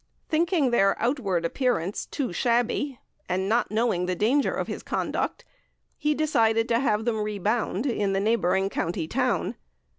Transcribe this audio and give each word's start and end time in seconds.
Thinking 0.29 0.71
their 0.71 0.99
outward 0.99 1.45
appearance 1.45 2.07
too 2.07 2.33
shabby, 2.33 2.97
and 3.29 3.47
not 3.47 3.69
knowing 3.69 4.07
the 4.07 4.15
danger 4.15 4.51
of 4.51 4.65
his 4.65 4.81
conduct, 4.81 5.45
he 5.95 6.15
decided 6.15 6.67
to 6.69 6.79
have 6.79 7.05
them 7.05 7.21
rebound 7.21 7.85
in 7.85 8.11
the 8.13 8.19
neighbouring 8.19 8.67
county 8.67 9.07
town. 9.07 9.57